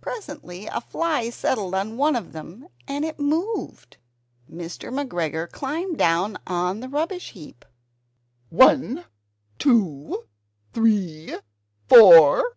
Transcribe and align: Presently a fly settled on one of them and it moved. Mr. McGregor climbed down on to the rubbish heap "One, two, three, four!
Presently 0.00 0.66
a 0.68 0.80
fly 0.80 1.28
settled 1.28 1.74
on 1.74 1.96
one 1.96 2.14
of 2.14 2.30
them 2.32 2.68
and 2.86 3.04
it 3.04 3.18
moved. 3.18 3.96
Mr. 4.48 4.92
McGregor 4.92 5.50
climbed 5.50 5.98
down 5.98 6.38
on 6.46 6.76
to 6.76 6.80
the 6.82 6.88
rubbish 6.88 7.32
heap 7.32 7.64
"One, 8.48 9.06
two, 9.58 10.28
three, 10.72 11.34
four! 11.88 12.56